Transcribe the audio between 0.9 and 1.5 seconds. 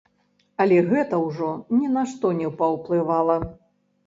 гэта ўжо